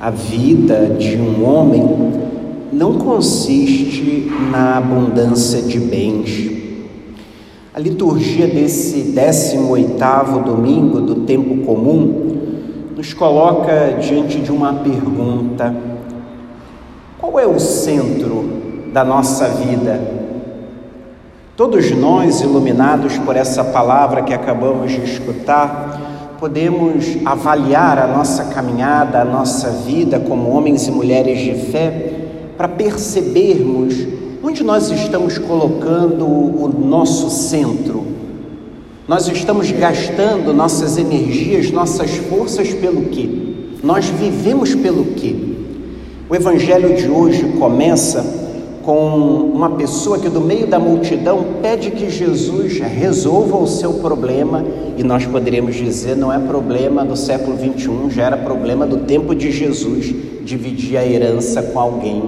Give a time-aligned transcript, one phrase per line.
[0.00, 1.84] A vida de um homem
[2.72, 6.50] não consiste na abundância de bens.
[7.74, 12.38] A liturgia desse 18º domingo do tempo comum
[12.96, 15.76] nos coloca diante de uma pergunta:
[17.18, 20.00] qual é o centro da nossa vida?
[21.58, 26.09] Todos nós, iluminados por essa palavra que acabamos de escutar,
[26.40, 32.14] podemos avaliar a nossa caminhada, a nossa vida como homens e mulheres de fé,
[32.56, 33.94] para percebermos
[34.42, 38.06] onde nós estamos colocando o nosso centro.
[39.06, 43.28] Nós estamos gastando nossas energias, nossas forças pelo quê?
[43.84, 45.36] Nós vivemos pelo quê?
[46.28, 48.39] O evangelho de hoje começa
[48.82, 54.64] com uma pessoa que do meio da multidão pede que Jesus resolva o seu problema,
[54.96, 59.34] e nós poderíamos dizer não é problema do século 21, já era problema do tempo
[59.34, 62.22] de Jesus dividir a herança com alguém.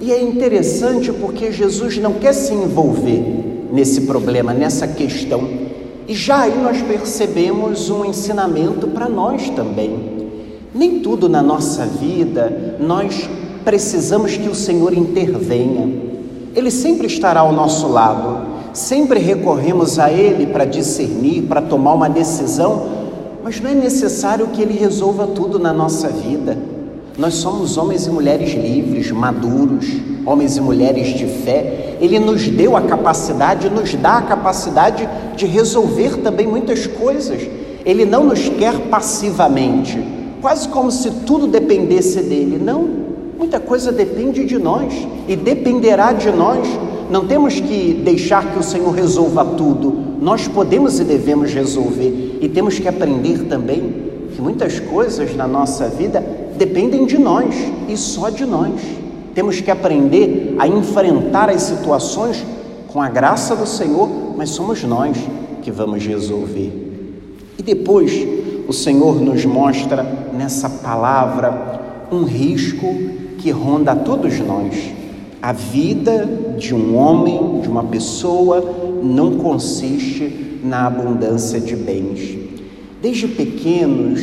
[0.00, 3.22] E é interessante porque Jesus não quer se envolver
[3.72, 5.48] nesse problema, nessa questão.
[6.06, 10.18] E já aí nós percebemos um ensinamento para nós também.
[10.74, 13.28] Nem tudo na nossa vida nós
[13.64, 15.88] precisamos que o Senhor intervenha.
[16.54, 22.08] Ele sempre estará ao nosso lado, sempre recorremos a Ele para discernir, para tomar uma
[22.08, 22.86] decisão,
[23.44, 26.56] mas não é necessário que Ele resolva tudo na nossa vida.
[27.18, 29.86] Nós somos homens e mulheres livres, maduros,
[30.24, 31.96] homens e mulheres de fé.
[32.00, 37.42] Ele nos deu a capacidade, nos dá a capacidade de resolver também muitas coisas.
[37.84, 40.00] Ele não nos quer passivamente,
[40.40, 42.56] quase como se tudo dependesse dele.
[42.56, 43.07] Não,
[43.38, 44.92] Muita coisa depende de nós
[45.28, 46.66] e dependerá de nós.
[47.08, 49.96] Não temos que deixar que o Senhor resolva tudo.
[50.20, 53.94] Nós podemos e devemos resolver e temos que aprender também
[54.34, 56.20] que muitas coisas na nossa vida
[56.56, 57.54] dependem de nós
[57.88, 58.72] e só de nós.
[59.36, 62.44] Temos que aprender a enfrentar as situações
[62.88, 65.16] com a graça do Senhor, mas somos nós
[65.62, 66.72] que vamos resolver.
[67.56, 68.12] E depois
[68.66, 70.02] o Senhor nos mostra
[70.36, 71.78] nessa palavra
[72.10, 72.86] um risco
[73.38, 74.92] que ronda a todos nós.
[75.40, 76.28] A vida
[76.58, 78.62] de um homem, de uma pessoa,
[79.02, 82.36] não consiste na abundância de bens.
[83.00, 84.20] Desde pequenos,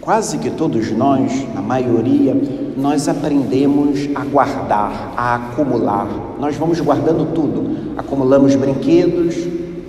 [0.00, 2.36] quase que todos nós, na maioria,
[2.76, 6.36] nós aprendemos a guardar, a acumular.
[6.38, 7.94] Nós vamos guardando tudo.
[7.96, 9.34] Acumulamos brinquedos,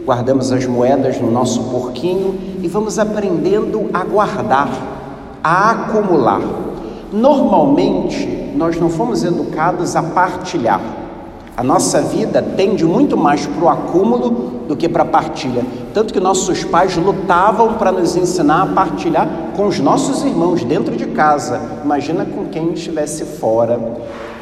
[0.06, 4.70] guardamos as moedas no nosso porquinho e vamos aprendendo a guardar,
[5.44, 6.69] a acumular.
[7.12, 10.82] Normalmente, nós não fomos educados a partilhar.
[11.58, 15.66] A nossa vida tende muito mais para o acúmulo do que para a partilha.
[15.94, 19.28] Tanto que nossos pais lutavam para nos ensinar a partilhar
[19.58, 21.60] com os nossos irmãos dentro de casa.
[21.84, 23.80] Imagina com quem estivesse fora.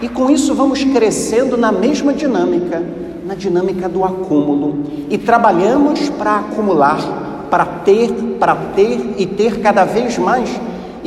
[0.01, 2.83] E com isso vamos crescendo na mesma dinâmica,
[3.25, 4.83] na dinâmica do acúmulo.
[5.09, 10.49] E trabalhamos para acumular, para ter, para ter e ter cada vez mais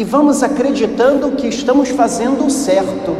[0.00, 3.14] e vamos acreditando que estamos fazendo o certo.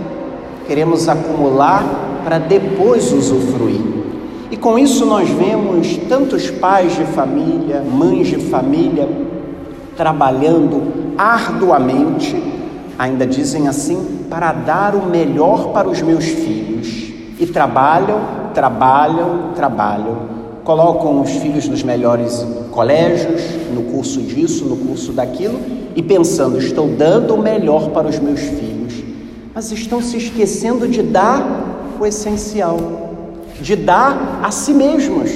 [0.67, 1.85] Queremos acumular
[2.25, 3.83] para depois usufruir.
[4.51, 9.07] E com isso nós vemos tantos pais de família, mães de família,
[9.95, 12.43] trabalhando arduamente,
[12.99, 17.13] ainda dizem assim, para dar o melhor para os meus filhos.
[17.39, 18.21] E trabalham,
[18.55, 20.40] trabalham, trabalham
[20.71, 23.43] colocam os filhos nos melhores colégios,
[23.75, 25.59] no curso disso, no curso daquilo,
[25.97, 29.03] e pensando, estou dando o melhor para os meus filhos,
[29.53, 32.79] mas estão se esquecendo de dar o essencial,
[33.61, 35.33] de dar a si mesmos,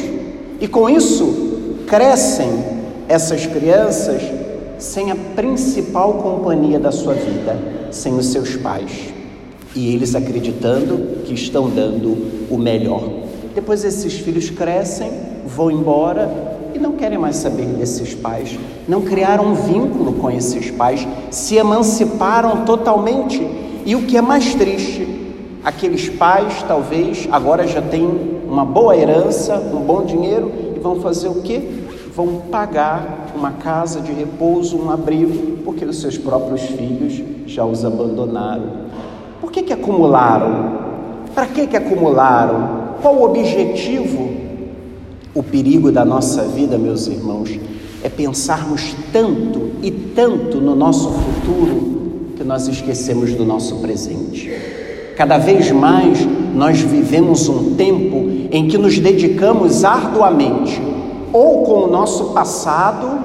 [0.61, 2.51] e com isso crescem
[3.09, 4.23] essas crianças
[4.79, 7.59] sem a principal companhia da sua vida,
[7.91, 9.13] sem os seus pais,
[9.75, 13.24] e eles acreditando que estão dando o melhor.
[13.55, 15.11] Depois esses filhos crescem,
[15.47, 16.29] vão embora
[16.75, 21.57] e não querem mais saber desses pais, não criaram um vínculo com esses pais, se
[21.57, 23.41] emanciparam totalmente.
[23.87, 25.07] E o que é mais triste,
[25.63, 28.09] aqueles pais talvez agora já têm
[28.49, 31.63] uma boa herança, um bom dinheiro e vão fazer o quê?
[32.13, 37.85] Vão pagar uma casa de repouso, um abrigo, porque os seus próprios filhos já os
[37.85, 38.85] abandonaram.
[39.41, 40.83] Por que que acumularam?
[41.35, 42.84] Para que que acumularam?
[43.05, 44.31] Qual o objetivo?
[45.35, 47.51] O perigo da nossa vida, meus irmãos,
[48.03, 54.51] é pensarmos tanto e tanto no nosso futuro que nós esquecemos do nosso presente.
[55.19, 60.81] Cada vez mais nós vivemos um tempo em que nos dedicamos arduamente
[61.31, 63.19] ou com o nosso passado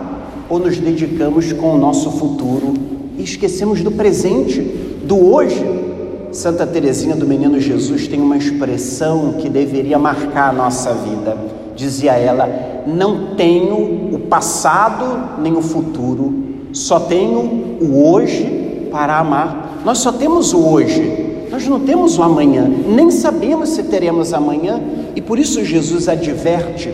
[0.50, 2.74] ou nos dedicamos com o nosso futuro,
[3.18, 4.60] e esquecemos do presente,
[5.06, 5.89] do hoje.
[6.32, 11.36] Santa Teresinha do Menino Jesus tem uma expressão que deveria marcar a nossa vida.
[11.76, 16.34] Dizia ela: Não tenho o passado nem o futuro,
[16.72, 17.40] só tenho
[17.82, 19.82] o hoje para amar.
[19.84, 24.80] Nós só temos o hoje, nós não temos o amanhã, nem sabemos se teremos amanhã,
[25.16, 26.94] e por isso Jesus adverte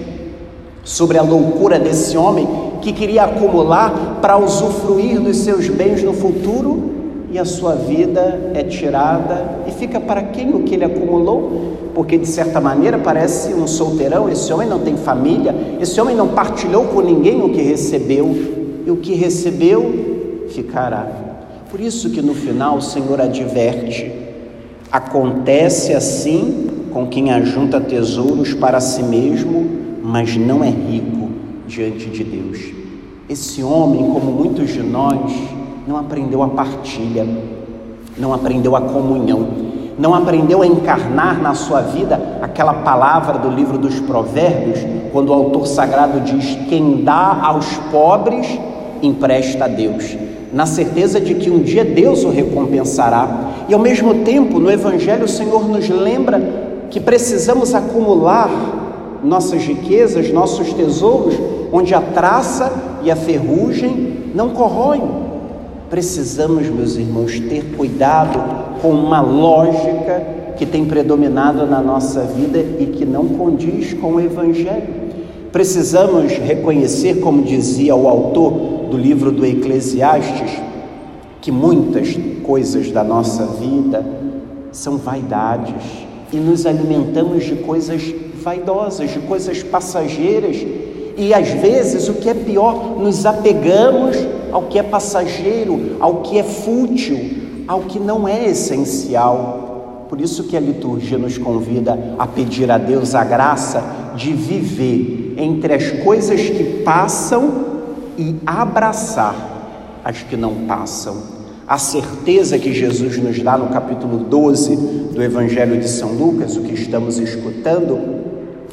[0.81, 2.47] sobre a loucura desse homem
[2.81, 6.94] que queria acumular para usufruir dos seus bens no futuro
[7.35, 11.91] e a sua vida é tirada e fica para quem o que ele acumulou?
[11.93, 16.29] Porque de certa maneira parece um solteirão, esse homem não tem família, esse homem não
[16.29, 18.33] partilhou com ninguém o que recebeu,
[18.85, 21.11] e o que recebeu ficará.
[21.69, 24.09] Por isso que no final o Senhor adverte:
[24.89, 29.69] acontece assim com quem ajunta tesouros para si mesmo,
[30.01, 31.31] mas não é rico
[31.67, 32.59] diante de Deus.
[33.27, 35.33] Esse homem, como muitos de nós,
[35.87, 37.25] não aprendeu a partilha,
[38.17, 39.47] não aprendeu a comunhão,
[39.99, 44.79] não aprendeu a encarnar na sua vida aquela palavra do livro dos Provérbios,
[45.11, 48.59] quando o autor sagrado diz: Quem dá aos pobres,
[49.01, 50.17] empresta a Deus,
[50.51, 53.53] na certeza de que um dia Deus o recompensará.
[53.69, 56.41] E ao mesmo tempo, no Evangelho, o Senhor nos lembra
[56.89, 58.49] que precisamos acumular
[59.23, 61.35] nossas riquezas, nossos tesouros,
[61.71, 62.71] onde a traça
[63.03, 65.24] e a ferrugem não corroem
[65.89, 70.25] Precisamos, meus irmãos, ter cuidado com uma lógica
[70.57, 75.05] que tem predominado na nossa vida e que não condiz com o Evangelho.
[75.51, 78.51] Precisamos reconhecer, como dizia o autor
[78.89, 80.59] do livro do Eclesiastes,
[81.41, 84.03] que muitas coisas da nossa vida
[84.71, 85.75] são vaidades
[86.33, 88.01] e nos alimentamos de coisas
[88.41, 90.57] vaidosas, de coisas passageiras
[91.17, 94.17] e às vezes o que é pior, nos apegamos
[94.55, 97.19] ao que é passageiro, ao que é fútil,
[97.67, 100.05] ao que não é essencial.
[100.07, 103.83] Por isso que a liturgia nos convida a pedir a Deus a graça
[104.15, 107.65] de viver entre as coisas que passam
[108.17, 111.17] e abraçar as que não passam.
[111.67, 114.73] A certeza que Jesus nos dá no capítulo 12
[115.13, 117.99] do Evangelho de São Lucas, o que estamos escutando,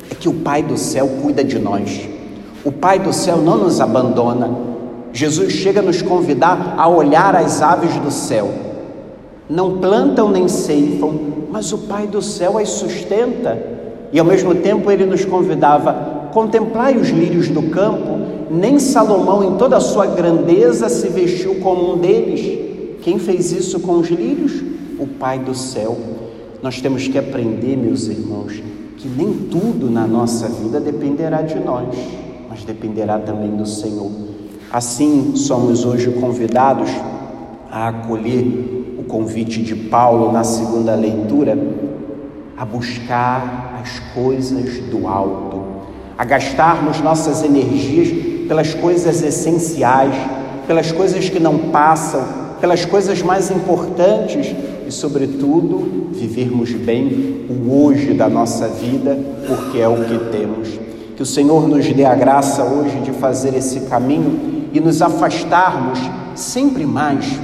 [0.08, 2.08] é que o Pai do céu cuida de nós.
[2.64, 4.70] O Pai do céu não nos abandona,
[5.12, 8.50] Jesus chega a nos convidar a olhar as aves do céu.
[9.48, 11.12] Não plantam nem ceifam,
[11.50, 13.62] mas o Pai do céu as sustenta.
[14.12, 18.18] E ao mesmo tempo ele nos convidava: contemplai os lírios do campo,
[18.50, 22.98] nem Salomão, em toda a sua grandeza, se vestiu como um deles.
[23.02, 24.62] Quem fez isso com os lírios?
[24.98, 25.96] O Pai do céu.
[26.62, 28.62] Nós temos que aprender, meus irmãos,
[28.96, 31.88] que nem tudo na nossa vida dependerá de nós,
[32.48, 34.10] mas dependerá também do Senhor.
[34.72, 36.88] Assim, somos hoje convidados
[37.70, 41.58] a acolher o convite de Paulo na segunda leitura,
[42.56, 45.62] a buscar as coisas do alto,
[46.16, 50.14] a gastarmos nossas energias pelas coisas essenciais,
[50.66, 52.24] pelas coisas que não passam,
[52.58, 54.56] pelas coisas mais importantes
[54.88, 60.68] e, sobretudo, vivermos bem o hoje da nossa vida, porque é o que temos.
[61.14, 65.98] Que o Senhor nos dê a graça hoje de fazer esse caminho e nos afastarmos
[66.34, 67.38] sempre mais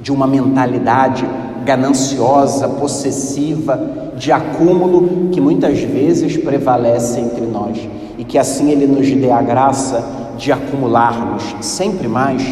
[0.00, 1.26] de uma mentalidade
[1.64, 7.76] gananciosa, possessiva, de acúmulo que muitas vezes prevalece entre nós.
[8.16, 10.04] E que assim Ele nos dê a graça
[10.38, 12.42] de acumularmos sempre mais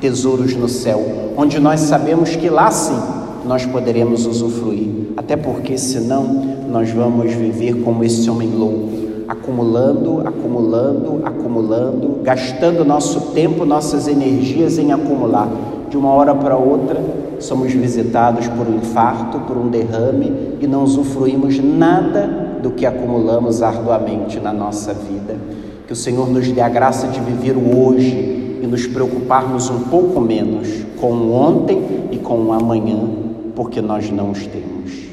[0.00, 2.98] tesouros no céu, onde nós sabemos que lá sim
[3.44, 6.22] nós poderemos usufruir, até porque senão
[6.70, 14.78] nós vamos viver como esse homem louco acumulando, acumulando, acumulando, gastando nosso tempo, nossas energias
[14.78, 15.48] em acumular.
[15.88, 17.02] De uma hora para outra,
[17.40, 23.62] somos visitados por um infarto, por um derrame e não usufruímos nada do que acumulamos
[23.62, 25.36] arduamente na nossa vida.
[25.86, 29.80] Que o Senhor nos dê a graça de viver o hoje e nos preocuparmos um
[29.80, 30.68] pouco menos
[31.00, 33.00] com o ontem e com o amanhã,
[33.56, 35.09] porque nós não os temos.